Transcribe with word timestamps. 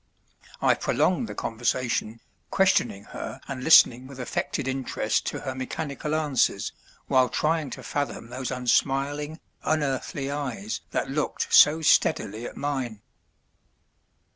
I 0.63 0.73
prolonged 0.73 1.29
the 1.29 1.35
conversation, 1.35 2.21
questioning 2.49 3.03
her 3.13 3.39
and 3.47 3.63
listening 3.63 4.07
with 4.07 4.19
affected 4.19 4.67
interest 4.67 5.27
to 5.27 5.41
her 5.41 5.53
mechanical 5.53 6.15
answers, 6.15 6.71
while 7.05 7.29
trying 7.29 7.69
to 7.69 7.83
fathom 7.83 8.29
those 8.31 8.49
unsmiling, 8.49 9.39
unearthly 9.61 10.31
eyes 10.31 10.81
that 10.89 11.11
looked 11.11 11.53
so 11.53 11.83
steadily 11.83 12.47
at 12.47 12.57
mine. 12.57 13.01